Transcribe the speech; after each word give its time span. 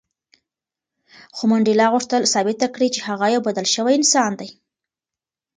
خو 1.35 1.43
منډېلا 1.51 1.87
غوښتل 1.93 2.23
ثابته 2.33 2.67
کړي 2.75 2.87
چې 2.95 2.99
هغه 3.09 3.25
یو 3.35 3.41
بدل 3.47 3.65
شوی 3.75 3.93
انسان 3.99 4.31
دی. 4.39 4.49